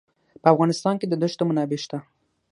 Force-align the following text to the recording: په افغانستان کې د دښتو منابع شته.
په 0.41 0.47
افغانستان 0.53 0.95
کې 0.99 1.05
د 1.07 1.13
دښتو 1.21 1.43
منابع 1.49 1.79
شته. 1.83 1.97